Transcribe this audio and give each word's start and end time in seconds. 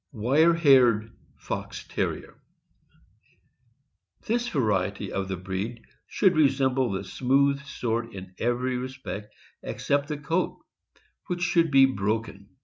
WIEE 0.13 0.55
HAIEED 0.57 1.11
FOX 1.37 1.87
TERRIER. 1.89 2.35
This 4.25 4.47
variety 4.47 5.11
of 5.11 5.27
the 5.27 5.37
breed 5.37 5.83
should 6.07 6.35
resemble 6.35 6.91
the 6.91 7.03
smooth 7.03 7.61
sort 7.65 8.11
in 8.11 8.33
every 8.39 8.77
respect 8.79 9.31
except 9.61 10.07
the 10.07 10.17
coat, 10.17 10.57
which 11.27 11.43
should 11.43 11.69
be 11.69 11.85
broken. 11.85 12.49